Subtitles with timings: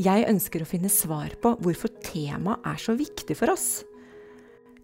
[0.00, 3.82] Jeg ønsker å finne svar på hvorfor temaet er så viktig for oss.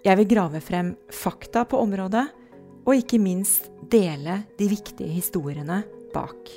[0.05, 2.27] Jeg vil grave frem fakta på området,
[2.85, 5.81] og ikke minst dele de viktige historiene
[6.13, 6.51] bak.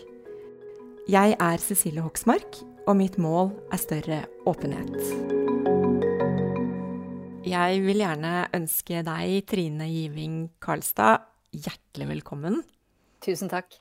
[1.12, 5.00] Jeg er Cecilie Hoksmark, og mitt mål er større åpenhet.
[7.48, 11.24] Jeg vil gjerne ønske deg, Trine Giving Karlstad,
[11.56, 12.60] hjertelig velkommen.
[13.24, 13.80] Tusen takk.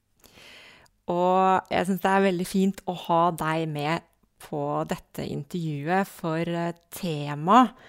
[1.10, 4.06] Og jeg syns det er veldig fint å ha deg med
[4.40, 7.88] på dette intervjuet, for eh, temaet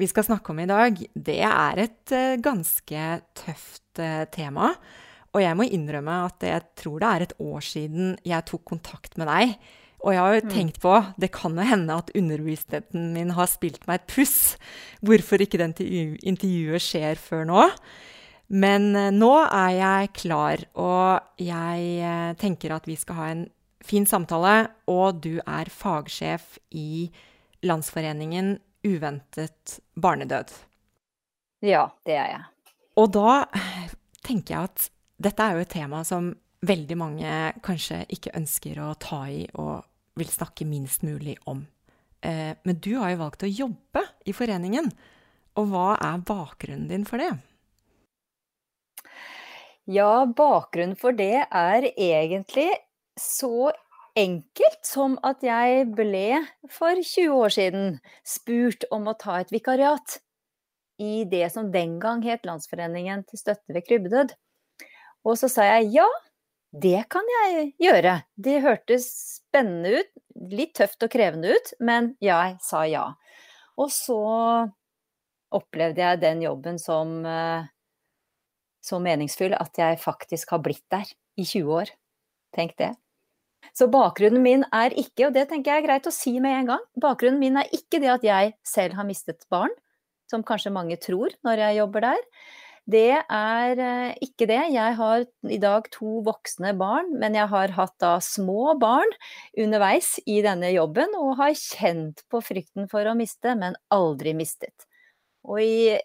[0.00, 3.02] vi skal snakke om i dag, det er et eh, ganske
[3.36, 4.70] tøft eh, tema.
[5.34, 9.20] Og jeg må innrømme at jeg tror det er et år siden jeg tok kontakt
[9.20, 9.52] med deg.
[10.00, 10.52] Og jeg har jo mm.
[10.54, 14.38] tenkt på, det kan jo hende at underbevisstheten min har spilt meg et puss.
[15.04, 15.84] Hvorfor ikke det
[16.24, 17.68] intervjuet skjer før nå.
[18.50, 23.44] Men nå er jeg klar, og jeg tenker at vi skal ha en
[23.84, 27.10] fin samtale, og du er fagsjef i
[27.66, 30.52] Landsforeningen uventet barnedød.
[31.60, 32.44] Ja, det er jeg.
[33.00, 33.44] Og da
[34.26, 34.86] tenker jeg at
[35.20, 36.32] dette er jo et tema som
[36.64, 39.84] veldig mange kanskje ikke ønsker å ta i og
[40.20, 41.62] vil snakke minst mulig om.
[42.20, 44.90] Eh, men du har jo valgt å jobbe i foreningen.
[45.60, 47.32] Og hva er bakgrunnen din for det?
[49.90, 52.68] Ja, bakgrunnen for det er egentlig
[53.20, 53.70] så
[54.18, 56.40] enkelt som at jeg ble
[56.72, 57.92] for 20 år siden
[58.26, 60.18] spurt om å ta et vikariat
[61.00, 64.34] i det som den gang het Landsforeningen til støtte ved krybbedød.
[65.24, 66.08] Og så sa jeg ja,
[66.70, 68.20] det kan jeg gjøre.
[68.36, 69.08] Det hørtes
[69.40, 70.12] spennende ut,
[70.52, 73.06] litt tøft og krevende ut, men jeg sa ja.
[73.80, 74.20] Og så
[75.50, 77.66] opplevde jeg den jobben som eh,
[78.84, 81.08] så meningsfull at jeg faktisk har blitt der
[81.40, 81.94] i 20 år.
[82.54, 82.94] Tenk det.
[83.76, 86.72] Så bakgrunnen min er ikke, og det tenker jeg er greit å si med en
[86.74, 89.72] gang, bakgrunnen min er ikke det at jeg selv har mistet barn,
[90.30, 92.26] som kanskje mange tror når jeg jobber der.
[92.90, 94.60] Det er eh, ikke det.
[94.72, 99.10] Jeg har i dag to voksne barn, men jeg har hatt da små barn
[99.60, 104.88] underveis i denne jobben, og har kjent på frykten for å miste, men aldri mistet.
[105.46, 105.98] Og i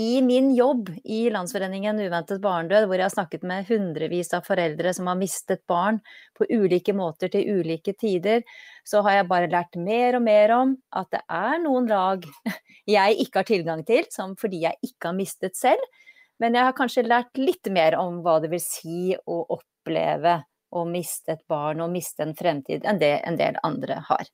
[0.00, 4.94] i min jobb i Landsforeningen uventet barnedød, hvor jeg har snakket med hundrevis av foreldre
[4.96, 5.98] som har mistet barn
[6.38, 8.40] på ulike måter til ulike tider,
[8.86, 12.24] så har jeg bare lært mer og mer om at det er noen lag
[12.96, 14.08] jeg ikke har tilgang til,
[14.40, 15.84] fordi jeg ikke har mistet selv.
[16.40, 20.38] Men jeg har kanskje lært litt mer om hva det vil si å oppleve
[20.70, 24.24] å miste et barn og miste en fremtid enn det en del andre har.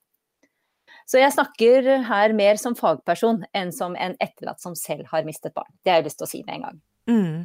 [1.07, 5.55] Så jeg snakker her mer som fagperson enn som en etterlatt som selv har mistet
[5.55, 5.69] barn.
[5.83, 6.81] Det har jeg lyst til å si med en gang.
[7.07, 7.37] Mm.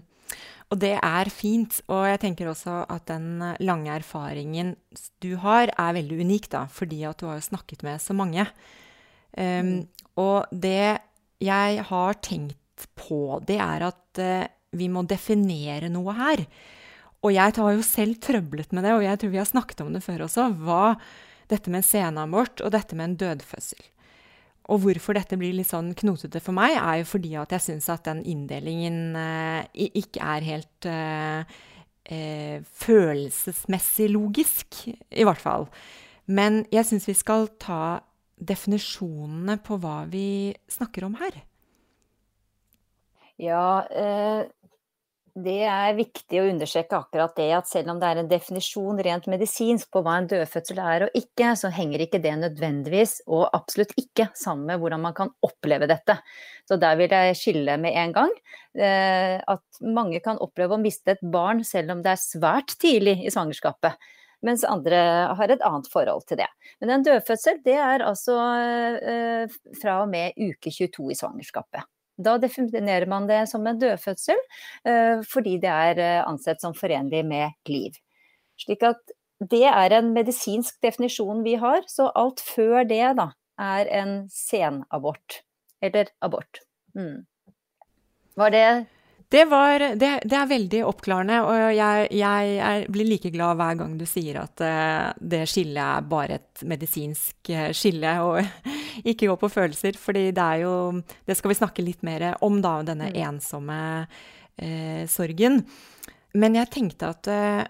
[0.73, 1.78] Og det er fint.
[1.93, 4.75] Og jeg tenker også at den lange erfaringen
[5.23, 6.65] du har, er veldig unik, da.
[6.73, 8.49] Fordi at du har snakket med så mange.
[9.37, 9.84] Um.
[10.21, 10.99] Og det
[11.43, 16.44] jeg har tenkt på, det er at uh, vi må definere noe her.
[17.23, 19.93] Og jeg har jo selv trøblet med det, og jeg tror vi har snakket om
[19.94, 20.49] det før også.
[20.65, 20.97] Hva
[21.52, 23.82] dette med en seneabort og dette med en dødfødsel.
[24.70, 27.88] Og hvorfor dette blir litt sånn knotete for meg, er jo fordi at jeg syns
[27.90, 31.56] at den inndelingen eh, ikke er helt eh,
[32.06, 35.66] eh, følelsesmessig logisk, i hvert fall.
[36.31, 38.00] Men jeg syns vi skal ta
[38.43, 41.43] definisjonene på hva vi snakker om her.
[43.43, 44.46] Ja, eh,
[45.32, 49.25] det er viktig å understreke akkurat det at selv om det er en definisjon rent
[49.32, 53.94] medisinsk på hva en dødfødsel er og ikke, så henger ikke det nødvendigvis, og absolutt
[53.96, 56.19] ikke, sammen med hvordan man kan oppleve dette.
[56.69, 58.34] Så der vil jeg skille med en gang.
[58.76, 63.23] Eh, at mange kan oppleve å miste et barn selv om det er svært tidlig
[63.25, 63.96] i svangerskapet.
[64.43, 64.99] mens andre
[65.38, 66.49] har et annet forhold til det.
[66.82, 68.34] Men en dødfødsel det er altså
[68.99, 71.87] eh, fra og med uke 22 i svangerskapet.
[72.24, 74.38] Da definerer man det som en dødfødsel
[74.88, 77.98] eh, fordi det er eh, ansett som forenlig med liv.
[78.60, 79.00] Slik at
[79.50, 85.42] det er en medisinsk definisjon vi har, så alt før det da er en senabort.
[85.82, 86.62] Eller abort.
[86.94, 87.24] Mm.
[88.38, 88.66] Var det
[89.32, 93.79] det, var, det, det, er veldig oppklarende, og jeg, jeg er, blir like glad hver
[93.81, 98.43] gang du sier at uh, det skillet er bare et medisinsk uh, skille, og
[99.11, 99.96] ikke gå på følelser.
[99.96, 100.75] fordi det er jo
[101.26, 103.20] Det skal vi snakke litt mer om, da, denne mm.
[103.25, 105.62] ensomme uh, sorgen.
[106.37, 107.62] Men jeg tenkte at uh,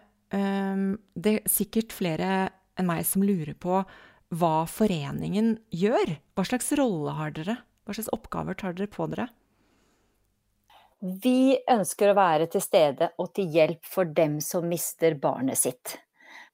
[1.15, 2.49] det er sikkert flere
[2.81, 3.85] enn meg som lurer på
[4.33, 6.17] hva foreningen gjør.
[6.35, 7.61] Hva slags rolle har dere?
[7.85, 9.29] Hva slags oppgaver tar dere på dere?
[11.03, 15.97] Vi ønsker å være til stede og til hjelp for dem som mister barnet sitt.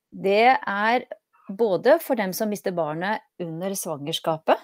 [0.08, 1.04] Det er
[1.52, 4.56] både for dem som mister barnet under svangerskapet,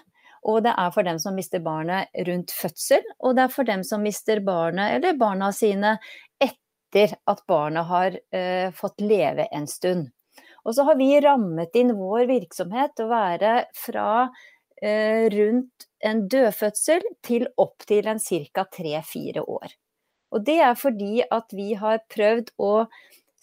[0.45, 3.85] og det er for dem som mister barnet rundt fødsel, og det er for dem
[3.85, 5.95] som mister barnet eller barna sine
[6.41, 10.09] etter at barnet har eh, fått leve en stund.
[10.65, 14.31] Og så har vi rammet inn vår virksomhet å være fra
[14.83, 18.65] rundt en dødfødsel til opp til en ca.
[18.67, 19.75] tre-fire år.
[20.35, 22.73] Og det er fordi at vi har prøvd å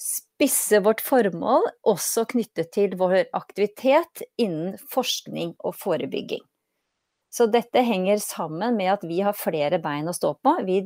[0.02, 6.43] spisse vårt formål også knyttet til vår aktivitet innen forskning og forebygging.
[7.32, 10.56] Så dette henger sammen med at vi har flere bein å stå på.
[10.67, 10.82] Vi,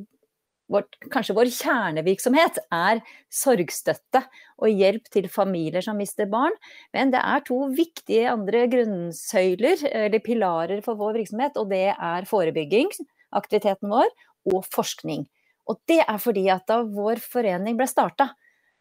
[0.72, 3.02] vårt, kanskje vår kjernevirksomhet er
[3.32, 4.22] sorgstøtte
[4.56, 6.54] og hjelp til familier som mister barn.
[6.96, 11.58] Men det er to viktige andre grunnsøyler, eller pilarer, for vår virksomhet.
[11.60, 12.90] Og det er forebygging,
[13.36, 14.10] aktiviteten vår,
[14.52, 15.26] og forskning.
[15.66, 18.30] Og det er fordi at da vår forening ble starta,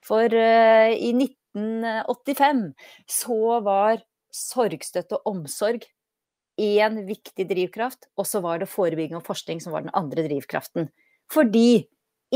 [0.06, 2.68] for uh, i 1985,
[3.10, 4.04] så var
[4.36, 5.86] sorgstøtte og omsorg
[6.62, 10.92] én viktig drivkraft, og så var det forebygging og forskning som var den andre drivkraften.
[11.34, 11.86] Fordi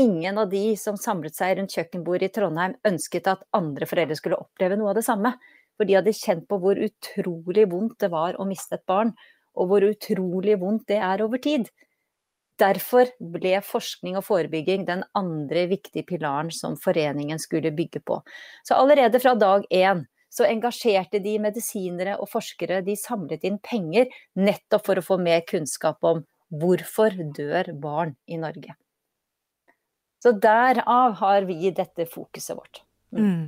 [0.00, 4.40] ingen av de som samlet seg rundt kjøkkenbordet i Trondheim, ønsket at andre foreldre skulle
[4.40, 5.34] oppleve noe av det samme.
[5.76, 9.14] For de hadde kjent på hvor utrolig vondt det var å miste et barn,
[9.56, 11.70] og hvor utrolig vondt det er over tid.
[12.60, 18.18] Derfor ble forskning og forebygging den andre viktige pilaren som foreningen skulle bygge på.
[18.68, 24.12] Så allerede fra dag én så engasjerte de medisinere og forskere, de samlet inn penger
[24.38, 28.74] nettopp for å få mer kunnskap om hvorfor dør barn i Norge.
[30.20, 32.82] Så derav har vi dette fokuset vårt.
[33.16, 33.24] Mm.
[33.24, 33.46] Mm.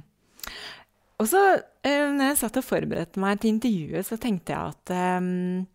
[1.20, 1.42] Og så,
[1.86, 5.66] eh, når jeg satt og forberedte meg til intervjuet, så tenkte jeg at um,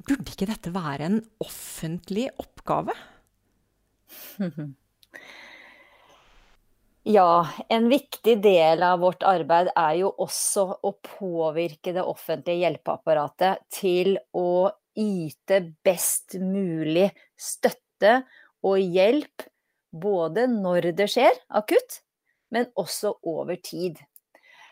[0.00, 2.94] Burde ikke dette være en offentlig oppgave?
[7.08, 13.62] Ja, en viktig del av vårt arbeid er jo også å påvirke det offentlige hjelpeapparatet
[13.72, 14.68] til å
[14.98, 18.20] yte best mulig støtte
[18.66, 19.46] og hjelp,
[19.90, 22.02] både når det skjer akutt,
[22.54, 23.98] men også over tid.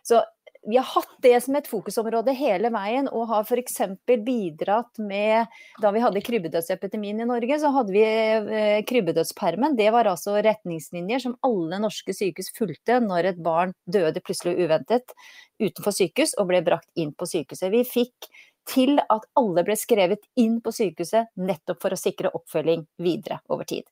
[0.07, 0.23] Så
[0.69, 3.79] vi har hatt det som et fokusområde hele veien, og har f.eks.
[4.05, 5.47] bidratt med
[5.81, 9.79] Da vi hadde krybbedødsepidemien i Norge, så hadde vi eh, krybbedødspermen.
[9.79, 15.15] Det var altså retningslinjer som alle norske sykehus fulgte når et barn døde plutselig uventet
[15.63, 17.71] utenfor sykehus og ble brakt inn på sykehuset.
[17.73, 18.29] Vi fikk
[18.69, 23.69] til at alle ble skrevet inn på sykehuset nettopp for å sikre oppfølging videre over
[23.69, 23.85] tid.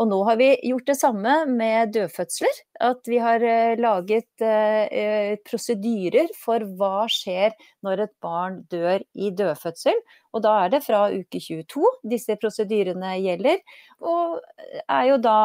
[0.00, 2.60] Og nå har vi gjort det samme med dødfødsler.
[2.88, 7.52] At vi har eh, laget eh, prosedyrer for hva skjer
[7.84, 10.00] når et barn dør i dødfødsel.
[10.32, 13.60] Og da er det fra uke 22 disse prosedyrene gjelder.
[14.00, 14.38] Og
[14.86, 15.38] er jo da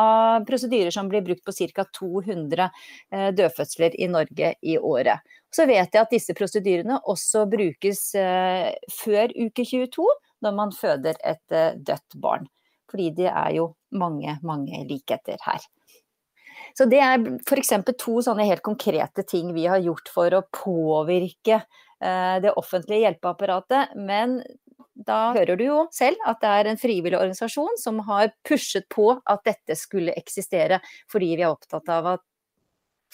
[0.48, 1.88] prosedyrer som blir brukt på ca.
[2.00, 5.36] 200 eh, dødfødsler i Norge i året.
[5.55, 10.03] Så vet jeg at disse prosedyrene også brukes før uke 22,
[10.43, 11.55] når man føder et
[11.88, 12.50] dødt barn.
[12.91, 15.63] Fordi det er jo mange, mange likheter her.
[16.75, 17.71] Så det er f.eks.
[18.00, 23.95] to sånne helt konkrete ting vi har gjort for å påvirke eh, det offentlige hjelpeapparatet.
[23.95, 24.41] Men
[24.95, 29.13] da hører du jo selv at det er en frivillig organisasjon som har pushet på
[29.24, 30.81] at dette skulle eksistere,
[31.12, 32.25] fordi vi er opptatt av at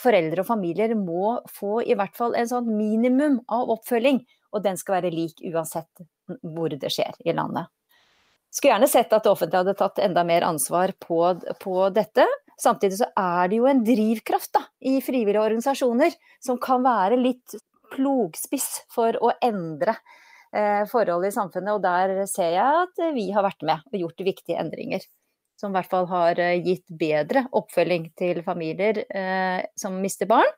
[0.02, 4.24] foreldre og familier må få i hvert fall en sånn minimum av oppfølging.
[4.52, 6.04] Og den skal være lik uansett
[6.42, 7.70] hvor det skjer i landet.
[8.52, 11.20] Skulle gjerne sett at det offentlige hadde tatt enda mer ansvar på,
[11.62, 12.26] på dette.
[12.60, 17.56] Samtidig så er det jo en drivkraft da, i frivillige organisasjoner som kan være litt
[17.96, 19.96] plogspiss for å endre
[20.52, 21.78] eh, forholdet i samfunnet.
[21.78, 25.08] Og der ser jeg at vi har vært med og gjort viktige endringer.
[25.62, 30.50] Som i hvert fall har eh, gitt bedre oppfølging til familier eh, som mister barn.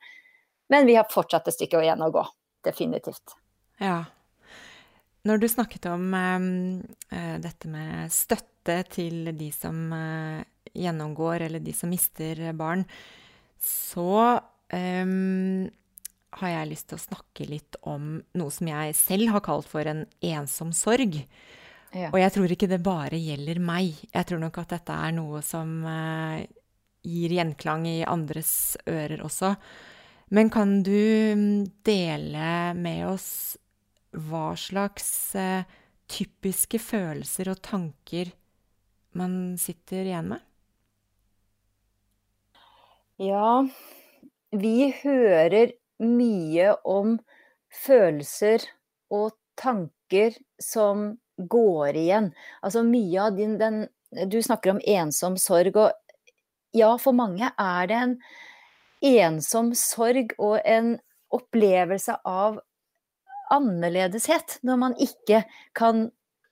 [0.71, 2.23] Men vi har fortsatt et stykke igjen å gå.
[2.63, 3.35] Definitivt.
[3.83, 4.05] Ja.
[5.27, 10.47] Når du snakket om eh, dette med støtte til de som eh,
[10.85, 12.87] gjennomgår, eller de som mister barn,
[13.63, 14.39] så
[14.73, 15.69] um,
[16.39, 19.87] har jeg lyst til å snakke litt om noe som jeg selv har kalt for
[19.87, 21.21] en ensom sorg.
[21.93, 22.09] Ja.
[22.09, 23.99] Og jeg tror ikke det bare gjelder meg.
[24.09, 26.45] Jeg tror nok at dette er noe som eh,
[27.05, 28.53] gir gjenklang i andres
[28.89, 29.53] ører også.
[30.33, 30.97] Men kan du
[31.37, 32.47] mm, dele
[32.79, 33.29] med oss
[34.13, 35.69] hva slags eh,
[36.09, 38.33] typiske følelser og tanker
[39.17, 40.41] man sitter igjen med?
[43.21, 43.61] Ja,
[44.49, 47.19] vi hører mye om
[47.83, 48.65] følelser
[49.13, 52.31] og tanker som går igjen.
[52.61, 53.85] Altså mye av din den
[54.29, 55.91] Du snakker om ensom sorg, og
[56.77, 58.11] ja, for mange er det en
[59.03, 60.99] ensom sorg og en
[61.33, 62.59] opplevelse av
[63.53, 66.05] annerledeshet når man ikke kan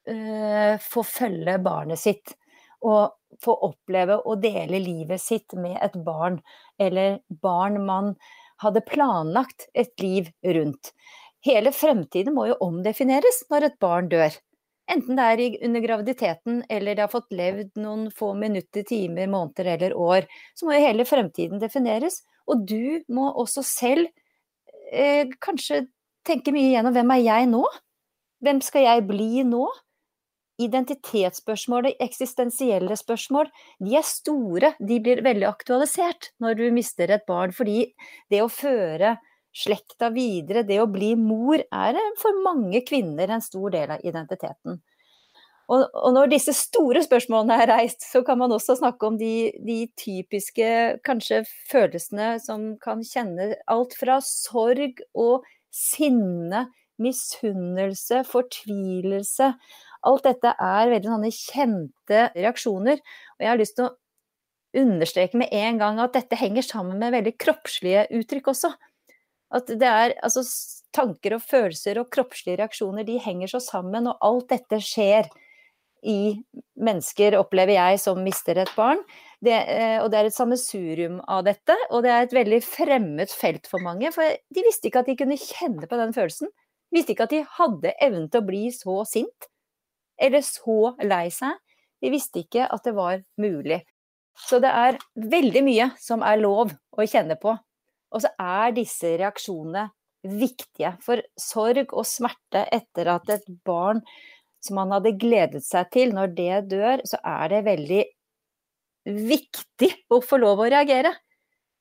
[0.09, 2.33] uh, få følge barnet sitt.
[2.81, 6.39] Og få oppleve å dele livet sitt med et barn,
[6.81, 8.15] eller barn man
[8.61, 10.91] hadde planlagt et liv rundt.
[11.45, 14.33] Hele fremtiden må jo omdefineres når et barn dør.
[14.91, 19.74] Enten det er under graviditeten eller det har fått levd noen få minutter, timer, måneder
[19.75, 20.27] eller år.
[20.55, 22.21] Så må jo hele fremtiden defineres.
[22.51, 24.10] Og du må også selv
[24.91, 25.86] eh, kanskje
[26.27, 27.63] tenke mye igjennom hvem er jeg nå?
[28.43, 29.65] Hvem skal jeg bli nå?
[30.62, 33.50] identitetsspørsmål, eksistensielle spørsmål,
[33.81, 34.74] de er store.
[34.79, 37.53] De blir veldig aktualisert når du mister et barn.
[37.55, 37.91] Fordi
[38.31, 39.15] det å føre
[39.55, 44.79] slekta videre, det å bli mor, er for mange kvinner en stor del av identiteten.
[45.72, 49.51] Og, og når disse store spørsmålene er reist, så kan man også snakke om de,
[49.63, 50.67] de typiske
[51.08, 56.65] kanskje følelsene som kan kjenne alt fra sorg og sinne,
[57.01, 59.53] misunnelse, fortvilelse
[60.10, 63.01] Alt dette er veldig sånne kjente reaksjoner.
[63.38, 67.13] Og jeg har lyst til å understreke med en gang at dette henger sammen med
[67.13, 68.72] veldig kroppslige uttrykk også.
[69.51, 70.43] At det er altså
[70.96, 75.29] tanker og følelser og kroppslige reaksjoner, de henger så sammen, og alt dette skjer
[76.01, 76.41] i
[76.81, 79.03] mennesker, opplever jeg, som mister et barn.
[79.43, 83.34] Det, eh, og det er et sammensurium av dette, og det er et veldig fremmed
[83.34, 84.10] felt for mange.
[84.15, 86.50] For de visste ikke at de kunne kjenne på den følelsen.
[86.89, 89.50] De visste ikke at de hadde evnen til å bli så sint
[90.22, 91.58] eller så lei seg.
[92.01, 93.81] De visste ikke at det var mulig.
[94.38, 97.53] Så det er veldig mye som er lov å kjenne på.
[98.12, 99.88] Og så er disse reaksjonene
[100.27, 100.94] viktige.
[101.03, 104.03] For sorg og smerte etter at et barn
[104.62, 108.01] som man hadde gledet seg til, når det dør, så er det veldig
[109.32, 111.15] viktig å få lov å reagere.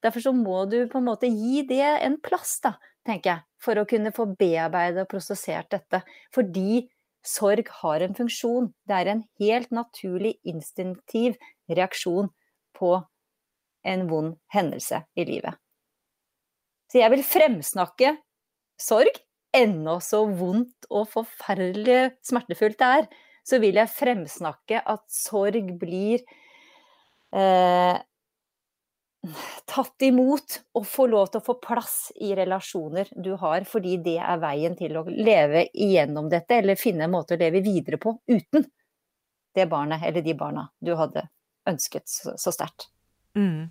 [0.01, 3.77] Derfor så må du på en måte gi det en plass, da, tenker jeg, for
[3.77, 6.01] å kunne få bearbeidet og prosessert dette.
[6.33, 6.87] Fordi
[7.21, 8.71] Sorg har en funksjon.
[8.89, 11.37] Det er en helt naturlig, instinktiv
[11.69, 12.31] reaksjon
[12.77, 12.95] på
[13.85, 15.61] en vond hendelse i livet.
[16.91, 18.15] Så jeg vil fremsnakke
[18.81, 19.15] sorg,
[19.55, 23.09] ennå så vondt og forferdelig smertefullt det er,
[23.47, 26.23] så vil jeg fremsnakke at sorg blir
[27.35, 27.99] eh,
[29.71, 34.19] tatt imot og få lov til å få plass i relasjoner du har, fordi det
[34.23, 38.17] er veien til å leve igjennom dette, eller finne en måte å leve videre på
[38.31, 38.67] uten
[39.55, 41.27] det barnet eller de barna du hadde
[41.69, 42.89] ønsket så sterkt.
[43.39, 43.71] Mm.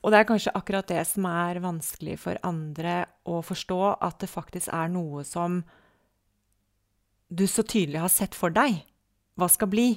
[0.00, 4.30] Og det er kanskje akkurat det som er vanskelig for andre å forstå, at det
[4.32, 5.62] faktisk er noe som
[7.30, 8.80] du så tydelig har sett for deg
[9.38, 9.88] hva skal bli,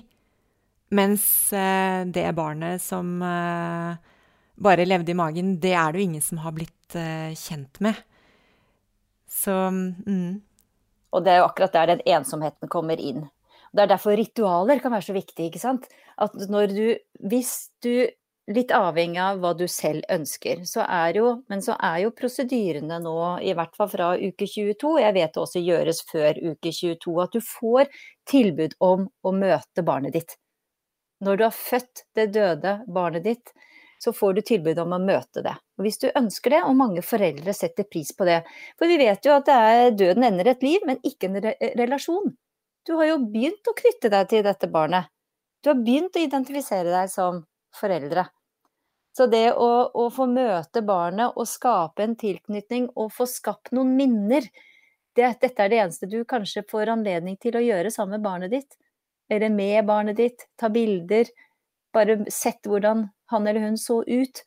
[0.93, 1.25] mens
[1.57, 4.11] eh, det barnet som eh,
[4.63, 7.97] bare levde i magen, det er det jo ingen som har blitt uh, kjent med.
[9.29, 10.41] Så mm.
[11.13, 13.25] Og det er jo akkurat der den ensomheten kommer inn.
[13.73, 15.87] Det er derfor ritualer kan være så viktig, ikke sant.
[16.21, 16.85] At når du
[17.19, 18.05] Hvis du
[18.51, 20.65] Litt avhengig av hva du selv ønsker.
[20.67, 20.83] Så
[21.15, 25.33] jo, men så er jo prosedyrene nå, i hvert fall fra uke 22, jeg vet
[25.33, 27.87] det også gjøres før uke 22, at du får
[28.27, 30.35] tilbud om å møte barnet ditt.
[31.23, 33.53] Når du har født det døde barnet ditt,
[34.03, 35.55] så får du tilbud om å møte det.
[35.79, 38.41] Og hvis du ønsker det, og mange foreldre setter pris på det.
[38.75, 42.33] For vi vet jo at er, døden ender et liv, men ikke en re relasjon.
[42.83, 45.07] Du har jo begynt å knytte deg til dette barnet.
[45.63, 47.45] Du har begynt å identifisere deg som
[47.77, 48.27] foreldre.
[49.13, 53.93] Så det å, å få møte barnet og skape en tilknytning og få skapt noen
[53.97, 54.47] minner,
[55.13, 58.53] det, dette er det eneste du kanskje får anledning til å gjøre sammen med barnet
[58.55, 58.79] ditt.
[59.29, 60.47] Eller med barnet ditt.
[60.57, 61.29] Ta bilder.
[61.93, 64.43] Bare sett hvordan han eller hun så ut.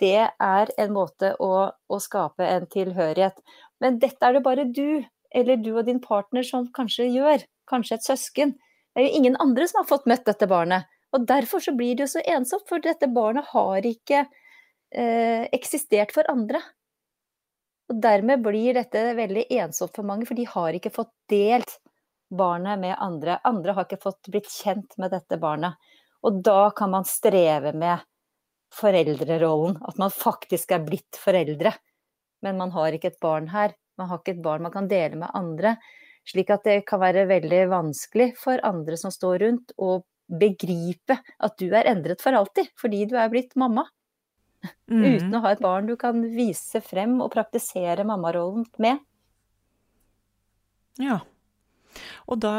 [0.00, 3.38] det er en måte å, å skape en tilhørighet.
[3.80, 7.44] Men dette er det bare du, eller du og din partner, som kanskje gjør.
[7.68, 8.52] Kanskje et søsken.
[8.92, 10.84] Det er jo ingen andre som har fått møtt dette barnet.
[11.14, 16.14] Og derfor så blir det jo så ensomt, for dette barnet har ikke eh, eksistert
[16.16, 16.60] for andre.
[17.90, 21.78] Og dermed blir dette veldig ensomt for mange, for de har ikke fått delt
[22.34, 23.38] barnet med andre.
[23.46, 25.78] Andre har ikke fått blitt kjent med dette barnet.
[26.26, 28.02] Og da kan man streve med
[28.74, 31.72] foreldrerollen, at man faktisk er blitt foreldre.
[32.42, 33.76] Men man har ikke et barn her.
[33.96, 35.76] Man har ikke et barn man kan dele med andre.
[36.26, 41.58] Slik at det kan være veldig vanskelig for andre som står rundt, å begripe at
[41.60, 43.86] du er endret for alltid, fordi du er blitt mamma.
[44.90, 45.04] Mm.
[45.04, 49.02] Uten å ha et barn du kan vise frem og praktisere mammarollen med.
[51.02, 51.20] Ja.
[52.26, 52.56] Og da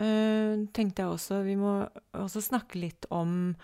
[0.00, 1.82] øh, tenkte jeg også vi må
[2.16, 3.54] også snakke litt om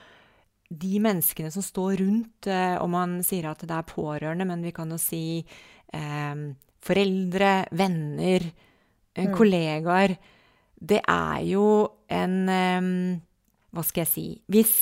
[0.68, 4.72] de menneskene som står rundt, øh, om man sier at det er pårørende, men vi
[4.76, 6.42] kan jo si øh,
[6.84, 8.44] foreldre, venner,
[9.16, 10.18] øh, kollegaer.
[10.78, 11.64] Det er jo
[12.14, 12.36] en
[13.74, 14.74] Hva skal jeg si Hvis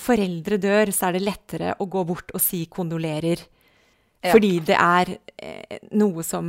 [0.00, 3.44] foreldre dør, så er det lettere å gå bort og si kondolerer.
[4.24, 4.32] Ja.
[4.32, 6.46] Fordi det er eh, noe som,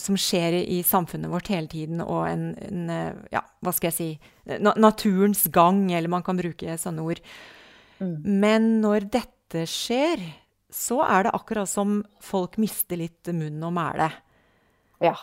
[0.00, 3.98] som, skjer i samfunnet vårt hele tiden, og en, en eh, Ja, hva skal jeg
[3.98, 7.20] si na Naturens gang, eller man kan bruke sånne ord.
[8.00, 8.14] Mm.
[8.40, 10.24] Men når dette skjer,
[10.72, 14.08] så er det akkurat som folk mister litt munn og mæle.
[15.04, 15.14] Ja.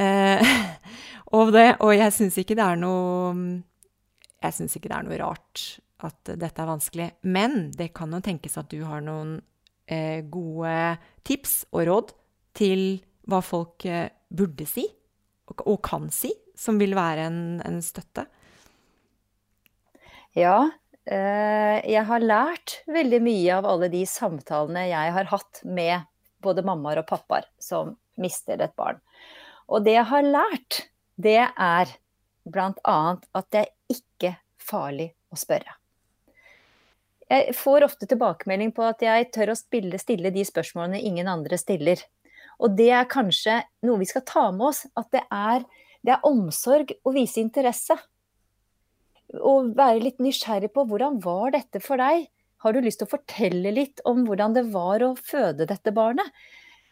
[0.00, 0.52] Eh,
[1.36, 3.34] og, det, og jeg syns ikke det er noe
[4.42, 5.64] Jeg syns ikke det er noe rart
[6.02, 7.08] at dette er vanskelig.
[7.22, 9.36] Men det kan jo tenkes at du har noen
[9.86, 12.12] eh, gode tips og råd
[12.58, 12.84] til
[13.30, 14.84] hva folk eh, burde si,
[15.50, 18.26] og, og, kan si, som vil være en, en støtte?
[20.36, 20.72] Ja,
[21.04, 26.08] eh, jeg har lært veldig mye av alle de samtalene jeg har hatt med
[26.42, 28.98] både mammaer og pappaer som mister et barn.
[29.72, 30.82] Og det jeg har lært,
[31.16, 31.92] det er
[32.44, 32.98] bl.a.
[33.16, 35.78] at det er ikke farlig å spørre.
[37.32, 41.56] Jeg får ofte tilbakemelding på at jeg tør å spille, stille de spørsmålene ingen andre
[41.56, 42.02] stiller.
[42.60, 44.82] Og det er kanskje noe vi skal ta med oss.
[44.98, 45.64] At det er,
[46.04, 47.96] det er omsorg å vise interesse.
[49.40, 52.28] Og være litt nysgjerrig på hvordan var dette for deg?
[52.62, 56.28] Har du lyst til å fortelle litt om hvordan det var å føde dette barnet?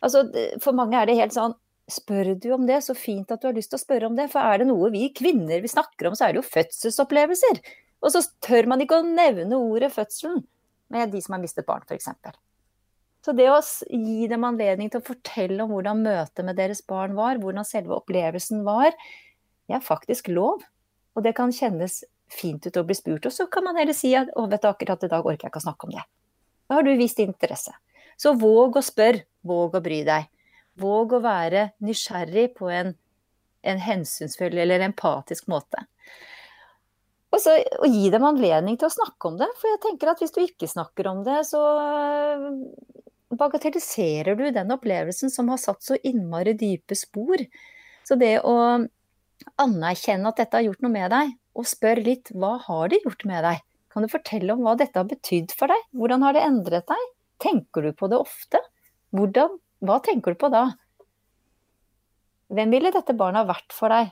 [0.01, 0.25] Altså,
[0.65, 1.53] for mange er det helt sånn
[1.91, 4.29] Spør du om det, så fint at du har lyst til å spørre om det.
[4.33, 7.61] For er det noe vi kvinner vi snakker om, så er det jo fødselsopplevelser.
[8.01, 10.45] Og så tør man ikke å nevne ordet fødselen
[10.91, 12.09] med de som har mistet barn, f.eks.
[13.21, 17.13] Så det å gi dem anledning til å fortelle om hvordan møtet med deres barn
[17.19, 18.97] var, hvordan selve opplevelsen var,
[19.69, 20.65] det er faktisk lov.
[21.15, 22.01] Og det kan kjennes
[22.31, 23.27] fint ut å bli spurt.
[23.29, 25.53] Og så kan man heller si at å, vet du, akkurat i dag orker jeg
[25.53, 26.05] ikke å snakke om det.
[26.71, 27.75] Da har du vist interesse.
[28.21, 30.29] Så våg å spørre, våg å bry deg.
[30.81, 32.95] Våg å være nysgjerrig på en,
[33.63, 35.85] en hensynsfull eller empatisk måte.
[37.31, 39.51] Og så og gi dem anledning til å snakke om det.
[39.61, 42.49] For jeg tenker at hvis du ikke snakker om det, så eh,
[43.39, 47.45] bagatelliserer du den opplevelsen som har satt så innmari dype spor.
[48.07, 48.57] Så det å
[49.61, 53.25] anerkjenne at dette har gjort noe med deg, og spør litt hva har det gjort
[53.29, 53.63] med deg?
[53.91, 55.87] Kan du fortelle om hva dette har betydd for deg?
[55.99, 57.09] Hvordan har det endret deg?
[57.43, 58.61] Tenker du på det ofte?
[59.17, 60.67] Hvordan, hva tenker du på da?
[62.51, 64.11] Hvem ville dette barnet ha vært for deg?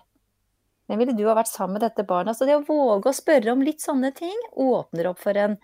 [0.89, 2.39] Hvem ville du ha vært sammen med dette barnet?
[2.39, 5.59] Så det å våge å spørre om litt sånne ting åpner opp for en,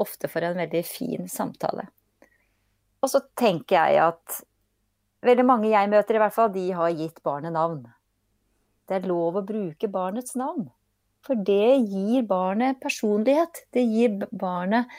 [0.00, 1.86] ofte for en veldig fin samtale.
[3.04, 4.40] Og så tenker jeg at
[5.24, 7.84] veldig mange jeg møter, i hvert fall, de har gitt barnet navn.
[8.88, 10.66] Det er lov å bruke barnets navn.
[11.24, 13.62] For det gir barnet personlighet.
[13.72, 14.90] Det gir barnet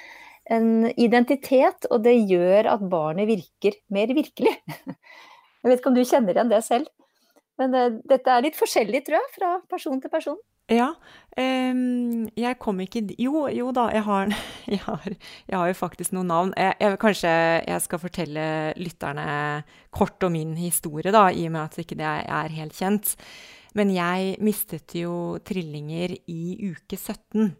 [0.53, 4.53] en identitet, og det gjør at barnet virker mer virkelig.
[5.65, 6.91] Jeg vet ikke om du kjenner igjen det selv?
[7.57, 10.37] Men det, dette er litt forskjellig, tror jeg, fra person til person.
[10.69, 10.91] Ja.
[11.37, 14.31] Um, jeg kom ikke Jo, jo da, jeg har,
[14.73, 15.03] jeg har,
[15.47, 16.53] jeg har jo faktisk noen navn.
[16.57, 17.33] Jeg, jeg, kanskje
[17.65, 18.45] jeg skal fortelle
[18.81, 19.27] lytterne
[19.93, 23.15] kort om min historie, da, i og med at ikke det er helt kjent.
[23.75, 27.53] Men jeg mistet jo trillinger i uke 17.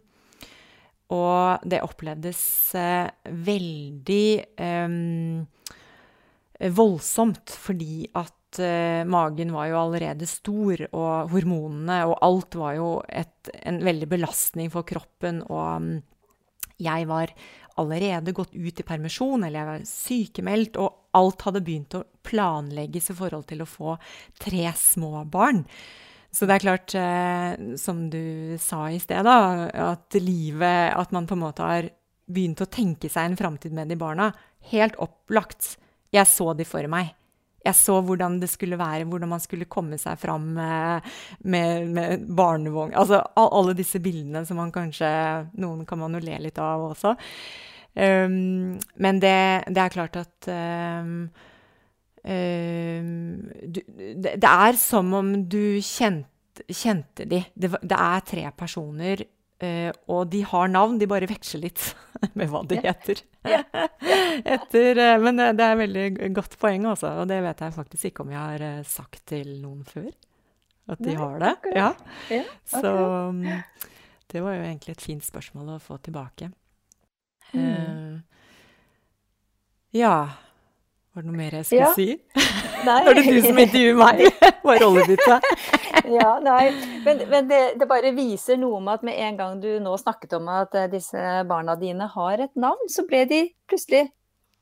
[1.14, 2.40] Og det opplevdes
[2.74, 3.06] uh,
[3.46, 5.44] veldig um,
[6.74, 12.90] voldsomt, fordi at uh, magen var jo allerede stor, og hormonene og alt var jo
[13.06, 15.44] et, en veldig belastning for kroppen.
[15.46, 15.92] Og um,
[16.82, 17.30] jeg var
[17.76, 23.12] allerede gått ut i permisjon, eller jeg var sykemeldt, og alt hadde begynt å planlegges
[23.12, 23.94] i forhold til å få
[24.42, 25.62] tre små barn.
[26.36, 31.26] Så det er klart, eh, som du sa i sted, da, at livet At man
[31.28, 31.88] på en måte har
[32.26, 34.32] begynt å tenke seg en framtid med de barna.
[34.72, 35.76] Helt opplagt.
[36.12, 37.14] Jeg så de for meg.
[37.66, 41.06] Jeg så hvordan det skulle være, hvordan man skulle komme seg fram med,
[41.50, 45.08] med, med barnevogn Altså alle disse bildene som man kanskje
[45.58, 47.16] Noen kan man jo le litt av også.
[47.96, 49.38] Um, men det,
[49.72, 51.30] det, er klart at um,
[52.26, 57.44] du, det, er som om du kjente, kjente de.
[57.54, 59.22] Det, det er tre personer
[59.56, 61.80] Uh, og de har navn, de bare veksler litt
[62.36, 63.22] med hva de heter.
[64.54, 68.10] Etter, uh, men det er et veldig godt poeng, også, og det vet jeg faktisk
[68.10, 70.10] ikke om jeg har sagt til noen før.
[70.92, 71.54] At de har det.
[71.74, 71.88] Ja.
[72.68, 73.40] Så um,
[74.30, 76.52] det var jo egentlig et fint spørsmål å få tilbake.
[77.56, 78.18] Mm.
[79.94, 80.16] ja
[81.16, 81.92] var det noe mer jeg skulle ja.
[81.96, 82.08] si?
[82.84, 82.98] Nei.
[83.08, 84.18] Er det du som intervjuer meg!
[84.66, 85.38] Hva er rollebytte?
[86.18, 86.66] ja, nei.
[87.06, 90.36] Men, men det, det, bare viser noe om at med en gang du nå snakket
[90.36, 94.10] om at eh, disse barna dine har et navn, så ble de plutselig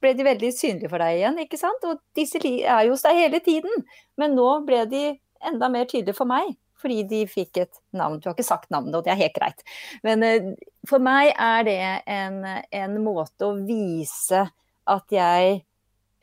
[0.04, 1.42] ble de veldig synlige for deg igjen.
[1.42, 1.88] ikke sant?
[1.88, 3.84] Og disse er jo hos deg hele tiden.
[4.20, 5.04] Men nå ble de
[5.50, 6.54] enda mer tydelige for meg.
[6.84, 8.20] Fordi de fikk et navn.
[8.20, 9.62] Du har ikke sagt navnet, og det er helt greit.
[10.04, 10.50] Men uh,
[10.86, 11.78] for meg er det
[12.12, 14.44] en, en måte å vise
[14.92, 15.62] at jeg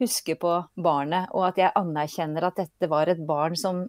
[0.02, 3.86] huske på barnet, og at jeg anerkjenner at dette var et barn som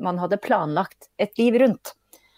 [0.00, 1.94] man hadde planlagt et liv rundt.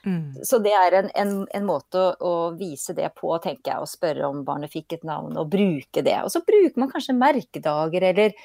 [0.06, 0.36] Mm.
[0.46, 3.90] Så det er en, en, en måte å, å, vise det på, tenker jeg, og
[3.90, 6.20] spørre om barnet fikk et navn, og bruke det.
[6.22, 8.36] Og så bruker man kanskje merkedager eller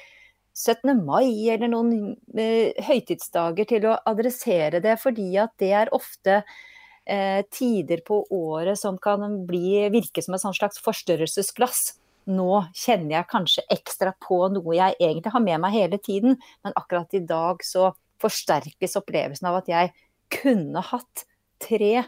[0.52, 0.90] 17.
[1.06, 7.40] mai eller noen eh, høytidsdager til å adressere det, fordi at det er ofte eh,
[7.54, 11.92] tider på året som kan bli, virke som et slags forstørrelsesglass
[12.30, 16.78] nå kjenner jeg kanskje ekstra på noe jeg egentlig har med meg hele tiden, men
[16.78, 17.90] akkurat i dag så
[18.22, 19.92] forsterkes opplevelsen av at jeg
[20.32, 21.26] kunne hatt
[21.62, 22.04] tre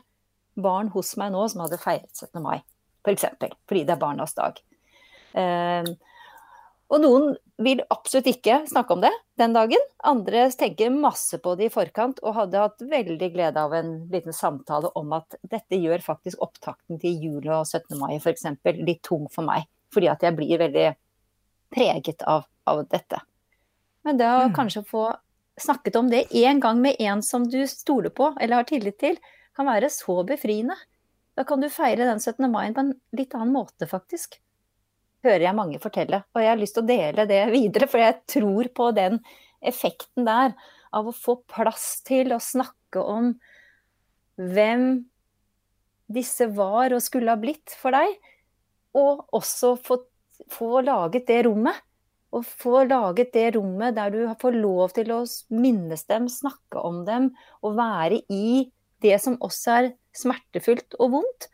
[0.54, 2.42] barn hos meg nå som hadde feiret 17.
[2.42, 2.60] mai,
[3.04, 3.26] f.eks.
[3.40, 4.60] For fordi det er barnas dag.
[5.34, 5.94] Uh,
[6.92, 7.32] og noen
[7.64, 9.82] vil absolutt ikke snakke om det den dagen.
[10.06, 14.36] Andre tenker masse på det i forkant og hadde hatt veldig glede av en liten
[14.36, 17.96] samtale om at dette gjør faktisk opptakten til jul og 17.
[17.98, 18.46] mai f.eks.
[18.84, 19.66] litt tung for meg.
[19.94, 20.88] Fordi at jeg blir veldig
[21.74, 23.20] preget av, av dette.
[24.04, 24.56] Men det å mm.
[24.56, 25.08] kanskje få
[25.60, 29.18] snakket om det én gang med en som du stoler på eller har tillit til,
[29.54, 30.76] kan være så befriende.
[31.38, 32.50] Da kan du feire den 17.
[32.50, 34.38] mai på en litt annen måte, faktisk.
[35.24, 36.22] Hører jeg mange fortelle.
[36.34, 39.18] Og jeg har lyst til å dele det videre, for jeg tror på den
[39.64, 40.54] effekten der
[40.94, 43.32] av å få plass til å snakke om
[44.38, 45.04] hvem
[46.14, 48.18] disse var og skulle ha blitt for deg,
[48.94, 49.98] og også få,
[50.52, 51.82] få laget det rommet.
[52.34, 55.20] Og få laget det rommet der du får lov til å
[55.54, 57.28] minnes dem, snakke om dem,
[57.62, 58.72] og være i
[59.04, 61.46] det som også er smertefullt og vondt.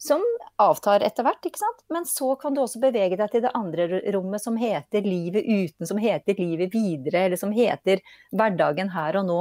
[0.00, 0.24] Som
[0.60, 1.84] avtar etter hvert, ikke sant.
[1.92, 5.88] Men så kan du også bevege deg til det andre rommet som heter livet uten,
[5.88, 8.02] som heter livet videre, eller som heter
[8.36, 9.40] hverdagen her og nå.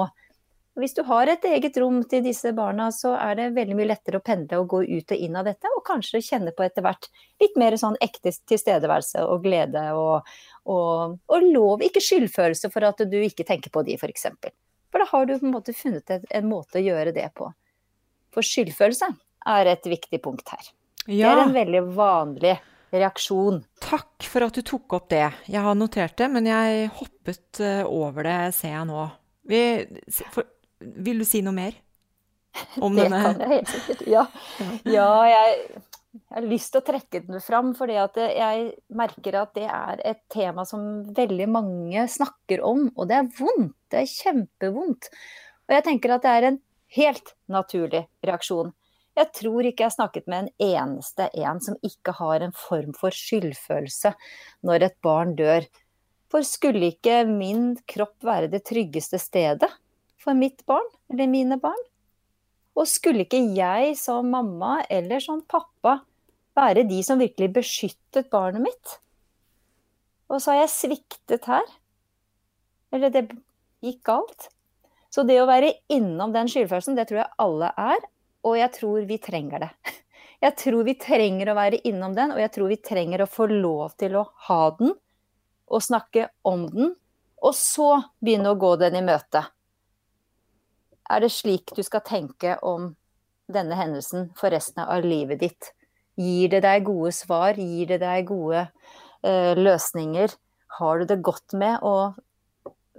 [0.75, 4.19] Hvis du har et eget rom til disse barna, så er det veldig mye lettere
[4.19, 7.07] å pendle og gå ut og inn av dette, og kanskje kjenne på etter hvert
[7.39, 10.27] litt mer sånn ekte tilstedeværelse og glede og,
[10.67, 14.27] og, og lov, ikke skyldfølelse for at du ikke tenker på de, f.eks.
[14.35, 14.55] For,
[14.91, 17.47] for da har du på en måte funnet en, en måte å gjøre det på.
[18.35, 19.13] For skyldfølelse
[19.55, 20.71] er et viktig punkt her.
[21.05, 21.29] Ja.
[21.29, 22.55] Det er en veldig vanlig
[22.95, 23.61] reaksjon.
[23.83, 25.29] Takk for at du tok opp det.
[25.47, 29.05] Jeg har notert det, men jeg hoppet eh, over det, ser jeg nå.
[29.45, 29.61] Vi,
[30.33, 30.47] for,
[30.95, 31.75] vil du si noe mer
[32.79, 33.21] om det denne?
[33.21, 34.05] Det kan jeg helt sikkert.
[34.15, 34.23] Ja,
[34.87, 35.57] ja jeg,
[36.15, 40.21] jeg, har lyst til å trekke den fram, for jeg merker at det er et
[40.31, 42.87] tema som veldig mange snakker om.
[42.95, 43.75] Og det er vondt.
[43.91, 45.11] Det er kjempevondt.
[45.65, 46.59] Og jeg tenker at det er en
[46.95, 48.73] helt naturlig reaksjon.
[49.15, 52.91] Jeg tror ikke jeg har snakket med en eneste en som ikke har en form
[52.97, 54.11] for skyldfølelse
[54.67, 55.67] når et barn dør.
[56.31, 59.71] For skulle ikke min kropp være det tryggeste stedet
[60.25, 61.81] for mitt barn eller mine barn?
[62.75, 66.01] Og skulle ikke jeg som mamma eller som pappa
[66.57, 68.97] være de som virkelig beskyttet barnet mitt?
[70.27, 71.65] Og så har jeg sviktet her.
[72.95, 73.27] Eller det
[73.85, 74.49] gikk galt.
[75.13, 78.07] Så det å være innom den skyldfølelsen, det tror jeg alle er.
[78.45, 79.71] Og jeg tror vi trenger det.
[80.43, 83.47] Jeg tror vi trenger å være innom den, og jeg tror vi trenger å få
[83.49, 84.91] lov til å ha den
[85.71, 86.91] og snakke om den,
[87.39, 87.87] og så
[88.21, 89.41] begynne å gå den i møte.
[91.09, 92.93] Er det slik du skal tenke om
[93.51, 95.71] denne hendelsen for resten av livet ditt?
[96.17, 97.59] Gir det deg gode svar?
[97.59, 98.67] Gir det deg gode
[99.21, 100.33] eh, løsninger?
[100.79, 101.95] Har du det godt med å,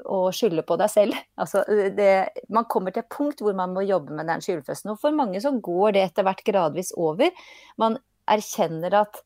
[0.05, 1.21] å skylde på deg selv?
[1.43, 1.65] Altså,
[1.97, 2.11] det,
[2.53, 4.95] man kommer til et punkt hvor man må jobbe med den skyldfølelsen.
[4.95, 7.33] Og for mange så går det etter hvert gradvis over.
[7.81, 7.99] Man
[8.31, 9.25] erkjenner at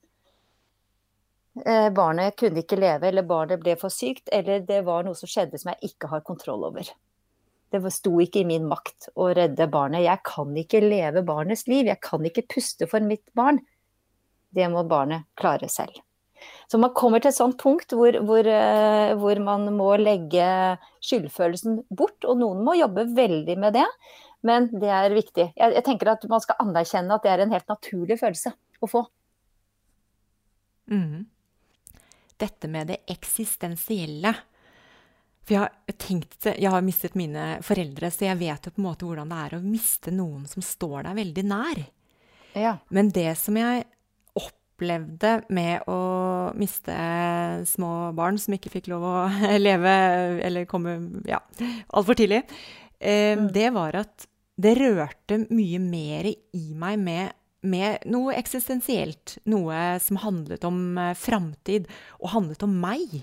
[1.67, 5.29] Eh, barnet kunne ikke leve, eller barnet ble for sykt, eller det var noe som
[5.31, 6.87] skjedde som jeg ikke har kontroll over.
[7.71, 10.03] Det sto ikke i min makt å redde barnet.
[10.03, 11.87] Jeg kan ikke leve barnets liv.
[11.87, 13.61] Jeg kan ikke puste for mitt barn.
[14.51, 16.01] Det må barnet klare selv.
[16.73, 20.45] Så man kommer til et sånt punkt hvor, hvor, eh, hvor, man må legge
[21.05, 23.87] skyldfølelsen bort, og noen må jobbe veldig med det.
[24.47, 25.51] Men det er viktig.
[25.53, 28.91] Jeg, jeg tenker at man skal anerkjenne at det er en helt naturlig følelse å
[28.91, 29.05] få.
[30.91, 31.29] Mm
[32.41, 34.35] dette med det eksistensielle.
[35.51, 38.85] For jeg har, tenkt, jeg har mistet mine foreldre, så jeg vet jo på en
[38.87, 41.81] måte hvordan det er å miste noen som står deg veldig nær.
[42.55, 42.77] Ja.
[42.95, 43.83] Men det som jeg
[44.39, 45.99] opplevde med å
[46.55, 46.95] miste
[47.67, 49.17] små barn som ikke fikk lov å
[49.67, 49.97] leve
[50.47, 50.95] eller komme
[51.27, 51.43] ja,
[51.99, 52.45] altfor tidlig,
[53.03, 53.51] eh, mm.
[53.51, 59.35] det var at det rørte mye mer i meg med med noe eksistensielt.
[59.51, 61.91] Noe som handlet om uh, framtid,
[62.23, 63.19] og handlet om meg.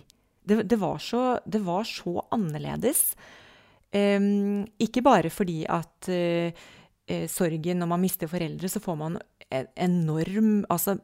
[0.48, 3.12] Det, det, var, så, det var, så, annerledes.
[3.92, 6.68] Um, ikke bare fordi at uh,
[7.32, 9.20] sorgen når man mister foreldre, så får man
[9.80, 10.98] enorm Altså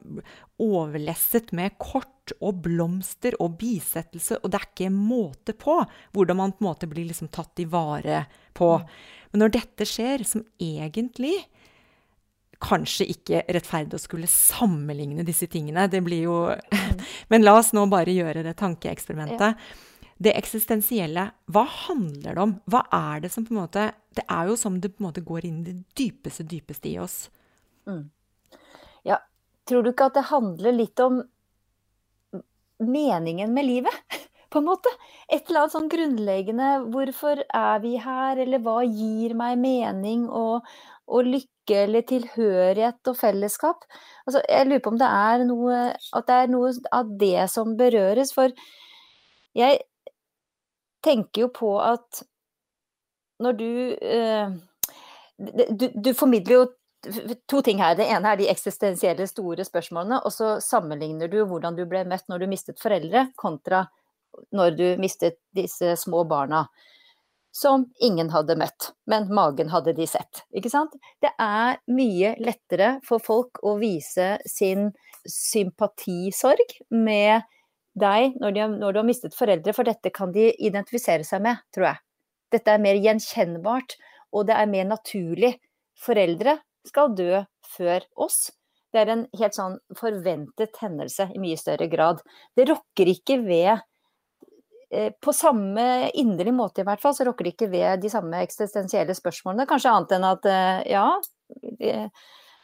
[0.60, 5.78] overlesset med kort og blomster og bisettelse, og det er ikke måte på
[6.16, 8.26] hvordan man på en måte blir liksom tatt i vare
[8.56, 8.70] på.
[8.80, 8.92] Mm.
[9.32, 11.36] Men når dette skjer, som egentlig
[12.64, 15.90] kanskje ikke rettferdig å skulle sammenligne disse tingene.
[15.92, 16.38] Det blir jo
[17.32, 19.58] Men la oss nå bare gjøre det tankeeksperimentet.
[19.58, 19.90] Ja.
[20.24, 22.58] Det eksistensielle, hva handler det om?
[22.70, 25.24] Hva er det som på en måte Det er jo som det på en måte
[25.26, 27.18] går inn i det dypeste, dypeste i oss.
[27.90, 28.06] Mm.
[29.10, 29.18] Ja,
[29.68, 31.24] tror du ikke at det handler litt om
[32.84, 34.20] meningen med livet?
[34.54, 34.92] På en måte.
[35.34, 40.70] Et eller annet sånn grunnleggende Hvorfor er vi her, eller hva gir meg mening og,
[41.10, 41.53] og lykke?
[41.64, 43.84] Lykke eller tilhørighet og fellesskap.
[44.28, 47.78] Altså, jeg lurer på om det er noe At det er noe av det som
[47.78, 48.34] berøres.
[48.34, 48.52] For
[49.56, 49.80] jeg
[51.04, 52.24] tenker jo på at
[53.40, 54.50] når du eh,
[55.38, 56.66] du, du formidler jo
[57.50, 57.96] to ting her.
[57.96, 62.30] Det ene er de eksistensielle store spørsmålene, og så sammenligner du hvordan du ble møtt
[62.30, 63.88] når du mistet foreldre, kontra
[64.56, 66.64] når du mistet disse små barna
[67.54, 70.42] som ingen hadde møtt, men magen hadde de sett.
[70.58, 70.96] Ikke sant?
[71.22, 74.90] Det er mye lettere for folk å vise sin
[75.30, 77.46] sympatisorg med
[77.94, 81.62] deg når, de, når, du har mistet foreldre, for dette kan de identifisere seg med,
[81.76, 82.02] tror jeg.
[82.58, 83.96] Dette er mer gjenkjennbart,
[84.34, 85.54] og det er mer naturlig.
[86.02, 86.58] Foreldre
[86.90, 87.44] skal dø
[87.76, 88.48] før oss.
[88.94, 92.22] Det er en helt sånn forventet hendelse i mye større grad.
[92.58, 93.86] Det rokker ikke ved
[95.24, 99.16] på samme inderlig måte i hvert fall, så rokker det ikke ved de samme eksistensielle
[99.18, 99.68] spørsmålene.
[99.70, 101.08] Kanskje annet enn at eh, ja,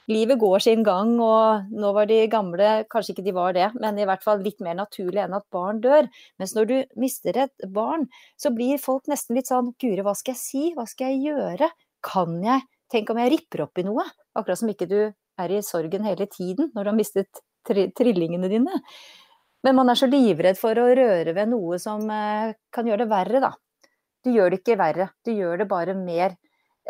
[0.10, 4.00] livet går sin gang, og nå var de gamle, kanskje ikke de var det, men
[4.00, 6.10] i hvert fall litt mer naturlig enn at barn dør.
[6.42, 8.08] Mens når du mister et barn,
[8.40, 11.72] så blir folk nesten litt sånn Guri, hva skal jeg si, hva skal jeg gjøre,
[12.06, 14.06] kan jeg, tenk om jeg ripper opp i noe?
[14.38, 15.00] Akkurat som ikke du
[15.40, 18.80] er i sorgen hele tiden når du har mistet trillingene dine.
[19.66, 23.12] Men man er så livredd for å røre ved noe som eh, kan gjøre det
[23.12, 23.52] verre, da.
[24.24, 26.36] Du gjør det ikke verre, du gjør det bare mer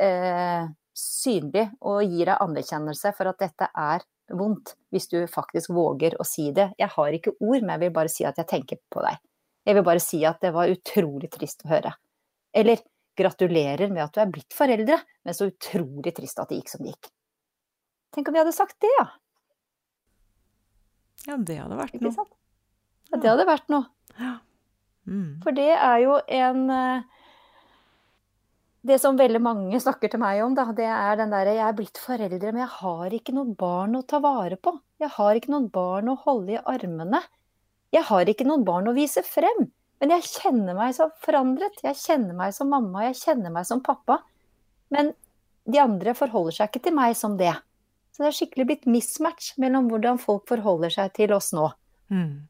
[0.02, 4.06] eh, synlig og gir deg anerkjennelse for at dette er
[4.38, 6.70] vondt, hvis du faktisk våger å si det.
[6.78, 9.18] Jeg har ikke ord, men jeg vil bare si at jeg tenker på deg.
[9.66, 11.94] Jeg vil bare si at det var utrolig trist å høre.
[12.56, 12.82] Eller
[13.20, 16.86] gratulerer med at du er blitt foreldre, men så utrolig trist at det gikk som
[16.86, 17.10] det gikk.
[18.16, 19.08] Tenk om vi hadde sagt det, ja.
[21.28, 22.30] Ja, det hadde vært noe.
[23.10, 23.88] Ja, det hadde vært noe.
[25.10, 25.40] Mm.
[25.44, 27.06] For det er jo en eh,
[28.86, 31.78] Det som veldig mange snakker til meg om, da, det er den derre Jeg er
[31.78, 34.76] blitt foreldre, men jeg har ikke noen barn å ta vare på.
[35.02, 37.24] Jeg har ikke noen barn å holde i armene.
[37.96, 39.70] Jeg har ikke noen barn å vise frem.
[40.00, 41.82] Men jeg kjenner meg så forandret.
[41.84, 44.22] Jeg kjenner meg som mamma, jeg kjenner meg som pappa.
[44.94, 45.12] Men
[45.70, 47.52] de andre forholder seg ikke til meg som det.
[48.14, 51.68] Så det er skikkelig blitt mismatch mellom hvordan folk forholder seg til oss nå.
[52.12, 52.49] Mm.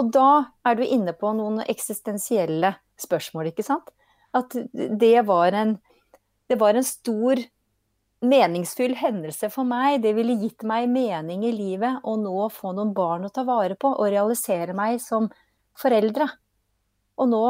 [0.00, 0.30] Og da
[0.64, 3.92] er du inne på noen eksistensielle spørsmål, ikke sant?
[4.36, 5.74] At det var en,
[6.48, 7.40] det var en stor
[8.20, 10.00] meningsfull hendelse for meg.
[10.04, 13.76] Det ville gitt meg mening i livet å nå få noen barn å ta vare
[13.80, 15.28] på og realisere meg som
[15.80, 16.28] foreldre.
[17.20, 17.44] Og nå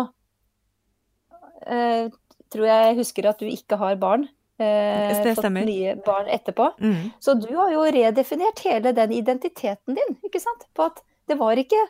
[1.66, 2.10] eh,
[2.50, 4.26] tror jeg jeg husker at du ikke har barn.
[4.60, 5.62] Eh, det stemmer.
[5.64, 6.72] Fått nye barn etterpå.
[6.82, 7.14] Mm.
[7.22, 10.66] Så du har jo redefinert hele den identiteten din, ikke sant?
[10.74, 11.80] På at det var ikke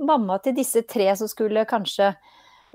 [0.00, 2.12] mamma til disse tre som skulle kanskje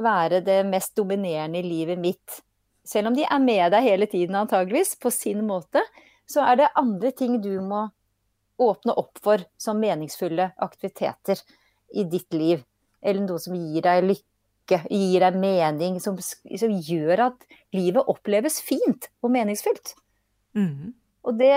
[0.01, 2.41] være det mest dominerende i livet mitt.
[2.85, 5.81] Selv om de er med deg hele tiden antageligvis, på sin måte,
[6.29, 7.88] så er det andre ting du må
[8.61, 11.41] åpne opp for som meningsfulle aktiviteter
[11.95, 12.63] i ditt liv?
[13.01, 18.59] Eller noe som gir deg lykke, gir deg mening, som, som gjør at livet oppleves
[18.65, 19.95] fint og meningsfylt.
[20.57, 20.93] Mm.
[21.25, 21.53] Og det,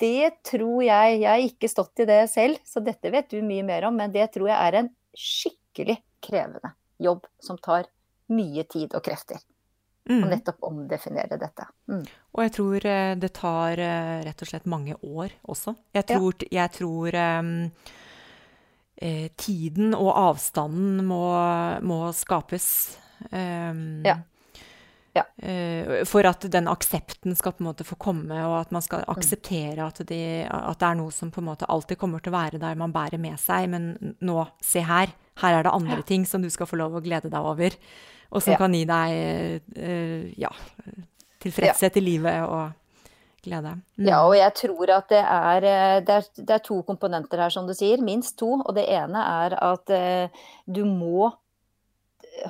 [0.00, 3.64] det tror jeg Jeg har ikke stått i det selv, så dette vet du mye
[3.66, 7.88] mer om, men det tror jeg er en skikkelig krevende jobb som tar
[8.32, 9.40] mye tid og krefter.
[10.06, 10.20] Mm.
[10.20, 11.64] Og nettopp omdefinere dette.
[11.90, 12.04] Mm.
[12.36, 15.74] Og jeg tror eh, det tar eh, rett og slett mange år også.
[15.96, 16.50] Jeg tror, ja.
[16.60, 17.50] jeg tror um,
[19.36, 21.24] tiden og avstanden må,
[21.82, 22.68] må skapes.
[23.32, 24.20] Um, ja.
[25.16, 25.24] Ja.
[25.40, 29.04] Uh, for at den aksepten skal på en måte få komme, og at man skal
[29.04, 29.12] mm.
[29.16, 32.36] akseptere at, de, at, det er noe som på en måte alltid kommer til å
[32.36, 33.70] være der man bærer med seg.
[33.72, 35.14] Men nå, se her.
[35.40, 36.08] Her er det andre ja.
[36.08, 37.76] ting som du skal få lov å glede deg over
[38.30, 38.58] og som ja.
[38.58, 40.50] kan gi deg uh, ja,
[41.42, 42.74] tilfredshet i livet og
[43.46, 43.76] glede.
[43.96, 44.08] Mm.
[44.08, 47.52] Ja, og jeg tror at det er, eh, det er, det er to komponenter her,
[47.54, 48.02] som du sier.
[48.02, 48.56] Minst to.
[48.58, 49.92] Og det ene er at
[50.66, 51.30] du må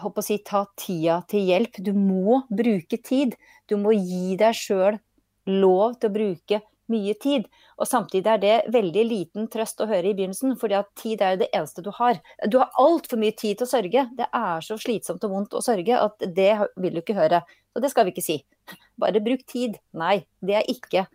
[0.02, 1.80] håper å si, ta tida til hjelp.
[1.84, 3.36] Du må bruke tid.
[3.68, 4.98] Du må gi deg sjøl
[5.46, 7.46] lov til å bruke mye tid.
[7.80, 11.50] Og samtidig er det veldig liten trøst å høre i begynnelsen, at tid er det
[11.52, 12.20] eneste du har.
[12.46, 14.06] Du har altfor mye tid til å sørge.
[14.16, 17.42] Det er så slitsomt og vondt å sørge at det vil du ikke høre.
[17.74, 18.40] Og det skal vi ikke si.
[19.02, 19.78] Bare bruk tid.
[19.98, 21.06] Nei, det er ikke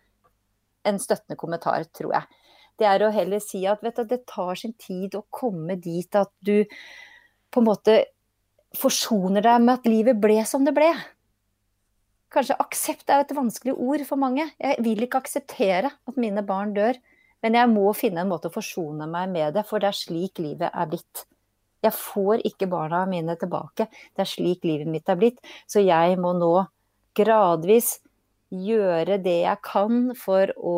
[0.88, 2.42] en støttende kommentar, tror jeg.
[2.82, 6.32] Det er å heller si at du, det tar sin tid å komme dit at
[6.42, 6.66] du
[7.52, 7.98] på en måte
[8.78, 10.90] forsoner deg med at livet ble som det ble.
[12.32, 14.46] Kanskje aksept er et vanskelig ord for mange.
[14.56, 16.96] Jeg vil ikke akseptere at mine barn dør,
[17.44, 20.40] men jeg må finne en måte å forsone meg med det, for det er slik
[20.40, 21.26] livet er blitt.
[21.82, 23.90] Jeg får ikke barna mine tilbake.
[24.14, 25.42] Det er slik livet mitt er blitt.
[25.68, 26.54] Så jeg må nå
[27.18, 27.98] gradvis
[28.52, 30.78] gjøre det jeg kan for å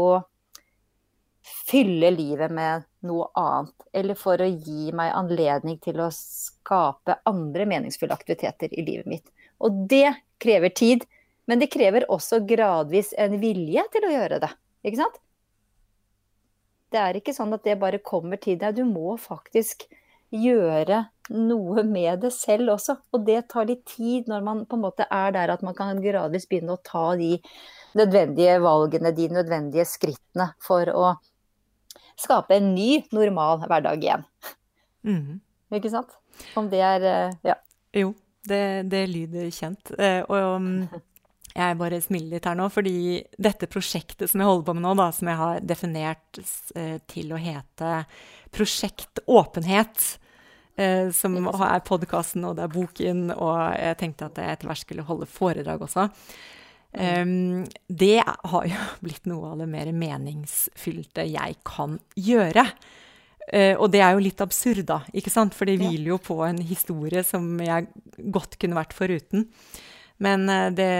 [1.44, 3.76] fylle livet med noe annet.
[3.94, 9.28] Eller for å gi meg anledning til å skape andre meningsfulle aktiviteter i livet mitt.
[9.64, 10.10] Og det
[10.44, 11.06] krever tid.
[11.46, 14.50] Men det krever også gradvis en vilje til å gjøre det.
[14.88, 15.20] Ikke sant?
[16.94, 18.78] Det er ikke sånn at det bare kommer til deg.
[18.78, 19.88] Du må faktisk
[20.34, 21.04] gjøre
[21.34, 22.96] noe med det selv også.
[23.14, 26.02] Og det tar litt tid når man på en måte er der at man kan
[26.04, 27.36] gradvis begynne å ta de
[27.98, 31.14] nødvendige valgene, de nødvendige skrittene for å
[32.19, 34.28] skape en ny, normal hverdag igjen.
[35.08, 35.39] Mm.
[35.73, 36.13] Ikke sant?
[36.58, 37.58] Om det er eh, Ja.
[37.93, 38.13] Jo,
[38.49, 39.93] det, det lyder kjent.
[39.99, 40.69] Eh, og um,
[41.54, 44.95] jeg bare smiler litt her nå, fordi dette prosjektet som jeg holder på med nå,
[44.97, 46.41] da, som jeg har definert
[46.76, 48.04] eh, til å hete
[48.54, 50.04] Prosjekt åpenhet,
[50.78, 54.84] eh, som er podkasten og det er boken, og jeg tenkte at jeg etter hvert
[54.84, 56.06] skulle holde foredrag også.
[56.94, 62.68] Um, det har jo blitt noe av det mer meningsfylte jeg kan gjøre.
[63.50, 65.58] Uh, og det er jo litt absurd, da, ikke sant?
[65.58, 67.90] for det hviler jo på en historie som jeg
[68.34, 69.50] godt kunne vært foruten.
[70.24, 70.92] Men uh, det,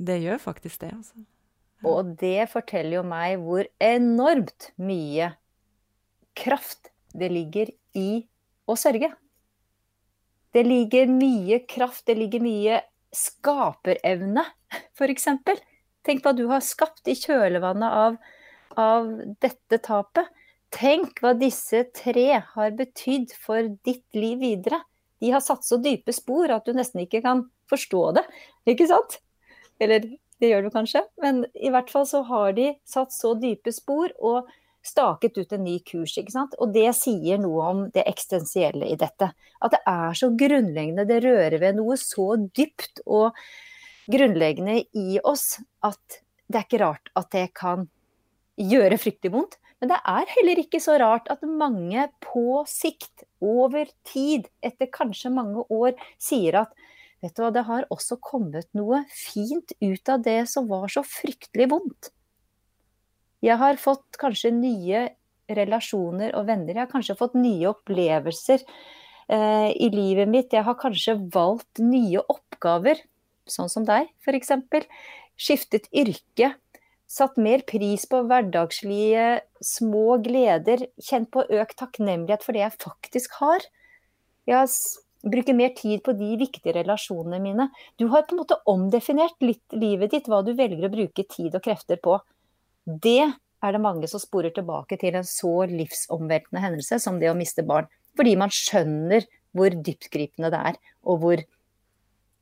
[0.00, 1.26] det, gjør faktisk det, altså.
[1.86, 5.32] Og det forteller jo meg hvor enormt mye
[6.38, 8.22] kraft det ligger i
[8.70, 9.10] å sørge.
[10.52, 12.80] Det ligger mye kraft, det ligger mye
[13.12, 14.44] skaperevne,
[14.96, 15.28] f.eks.
[16.02, 18.16] Tenk hva du har skapt i kjølvannet av,
[18.80, 19.10] av
[19.42, 20.30] dette tapet.
[20.72, 24.80] Tenk hva disse tre har betydd for ditt liv videre.
[25.22, 28.24] De har satt så dype spor at du nesten ikke kan forstå det,
[28.72, 29.20] ikke sant?
[29.82, 30.02] Eller
[30.42, 34.10] det gjør du kanskje, men i hvert fall så har de satt så dype spor
[34.18, 34.48] og
[34.82, 36.16] staket ut en ny kurs.
[36.18, 36.56] ikke sant?
[36.58, 39.30] Og det sier noe om det eksistensielle i dette.
[39.62, 43.38] At det er så grunnleggende, det rører ved noe så dypt og
[44.10, 47.86] grunnleggende i oss at det er ikke rart at det kan
[48.60, 49.58] gjøre fryktelig vondt.
[49.80, 55.32] Men det er heller ikke så rart at mange på sikt, over tid, etter kanskje
[55.34, 56.76] mange år, sier at
[57.22, 61.02] vet du hva, det har også kommet noe fint ut av det som var så
[61.06, 62.12] fryktelig vondt.
[63.42, 65.06] Jeg har fått kanskje nye
[65.50, 66.76] relasjoner og venner.
[66.76, 70.54] Jeg har kanskje fått nye opplevelser eh, i livet mitt.
[70.54, 73.02] Jeg har kanskje valgt nye oppgaver,
[73.50, 74.54] sånn som deg f.eks.
[75.42, 76.54] Skiftet yrke.
[77.10, 80.86] Satt mer pris på hverdagslige små gleder.
[81.02, 83.66] Kjent på økt takknemlighet for det jeg faktisk har.
[84.48, 84.70] Jeg
[85.22, 87.68] bruker mer tid på de viktige relasjonene mine.
[87.98, 91.58] Du har på en måte omdefinert litt livet ditt, hva du velger å bruke tid
[91.58, 92.16] og krefter på.
[92.86, 93.22] Det
[93.62, 97.64] er det mange som sporer tilbake til en så livsomveltende hendelse som det å miste
[97.66, 97.88] barn.
[98.18, 99.26] Fordi man skjønner
[99.56, 101.42] hvor dyptgripende det er, og hvor,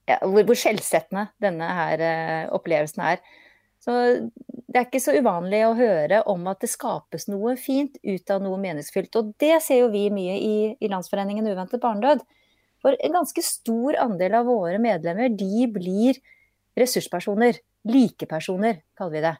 [0.08, 3.22] ja, hvor, hvor skjellsettende denne her uh, opplevelsen er.
[3.80, 3.94] Så
[4.70, 8.42] det er ikke så uvanlig å høre om at det skapes noe fint ut av
[8.44, 9.16] noe meningsfylt.
[9.18, 12.22] Og det ser jo vi mye i, i Landsforeningen uventet barnedød.
[12.80, 16.20] For en ganske stor andel av våre medlemmer, de blir
[16.78, 17.58] ressurspersoner.
[17.88, 19.34] Likepersoner, kaller vi det.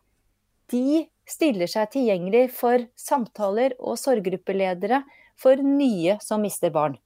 [0.71, 5.03] De stiller seg tilgjengelig for samtaler og sorggruppeledere
[5.41, 6.97] for nye som mister barn.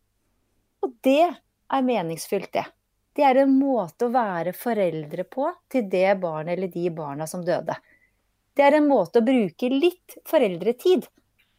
[0.84, 2.64] Og det er meningsfylt, det.
[3.14, 7.44] Det er en måte å være foreldre på til det barnet eller de barna som
[7.46, 7.76] døde.
[8.54, 11.06] Det er en måte å bruke litt foreldretid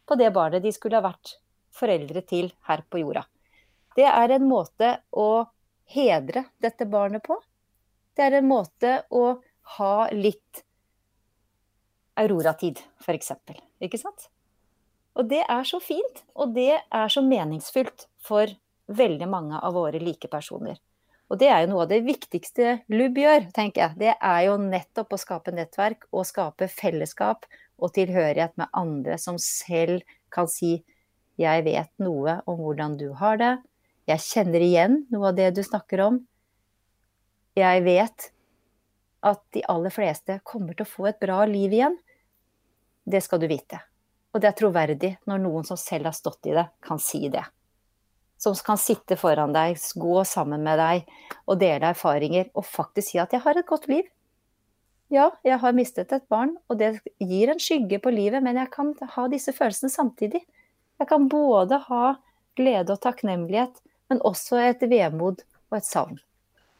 [0.06, 1.38] på det barnet de skulle ha vært
[1.76, 3.24] foreldre til her på jorda.
[3.96, 5.46] Det er en måte å
[5.96, 7.38] hedre dette barnet på.
[8.16, 9.38] Det er en måte å
[9.76, 10.65] ha litt
[12.16, 13.32] auroratid, f.eks.
[13.84, 14.28] Ikke sant?
[15.16, 18.50] Og det er så fint, og det er så meningsfylt for
[18.86, 20.76] veldig mange av våre likepersoner.
[21.26, 23.98] Og det er jo noe av det viktigste LUB gjør, tenker jeg.
[23.98, 27.48] Det er jo nettopp å skape nettverk og skape fellesskap
[27.82, 30.84] og tilhørighet med andre som selv kan si
[31.36, 33.62] 'jeg vet noe om hvordan du har det',
[34.06, 36.26] 'jeg kjenner igjen noe av det du snakker om',
[37.56, 38.30] 'jeg vet
[39.22, 41.98] at de aller fleste kommer til å få et bra liv igjen'.
[43.06, 43.80] Det skal du vite.
[44.34, 47.46] Og det er troverdig når noen som selv har stått i det, kan si det
[48.36, 51.06] som kan sitte foran deg, gå sammen med deg
[51.46, 54.10] og dele erfaringer, og faktisk si at 'jeg har et godt liv'.
[55.10, 58.70] Ja, jeg har mistet et barn, og det gir en skygge på livet, men jeg
[58.70, 60.42] kan ha disse følelsene samtidig.
[60.98, 62.14] Jeg kan både ha
[62.56, 63.80] glede og takknemlighet,
[64.10, 66.18] men også et vemod og et savn.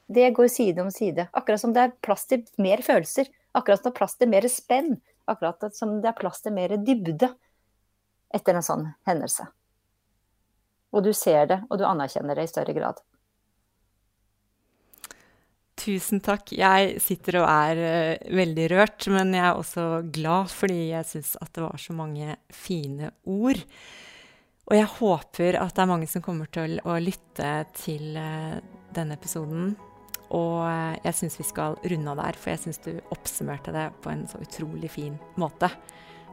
[0.08, 1.28] Det går side om side.
[1.32, 3.26] Akkurat som det er plass til mer følelser.
[3.54, 5.00] Akkurat som det er plass til mer spenn.
[5.26, 7.32] Akkurat som det er plass til mer dybde
[8.34, 9.46] etter en sånn hendelse.
[10.94, 13.02] Og du ser det, og du anerkjenner det i større grad.
[15.76, 16.54] Tusen takk.
[16.56, 21.34] Jeg sitter og er uh, veldig rørt, men jeg er også glad fordi jeg syns
[21.42, 23.60] at det var så mange fine ord.
[24.66, 28.56] Og jeg håper at det er mange som kommer til å lytte til uh,
[28.96, 29.76] denne episoden.
[30.34, 33.86] Og uh, jeg syns vi skal runde av der, for jeg syns du oppsummerte det
[34.02, 35.70] på en så utrolig fin måte.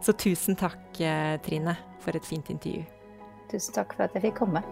[0.04, 1.00] Så tusen takk,
[1.46, 2.84] Trine, for et fint intervju.
[3.54, 4.64] Tusen takk for at jeg fikk komme.